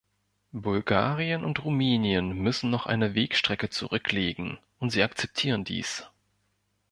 Bulgarien 0.55 1.45
und 1.45 1.63
Rumänien 1.63 2.35
müssen 2.35 2.71
noch 2.71 2.87
eine 2.87 3.13
Wegstrecke 3.13 3.69
zurücklegen, 3.69 4.57
und 4.79 4.89
sie 4.89 5.03
akzeptieren 5.03 5.63
dies. 5.63 6.09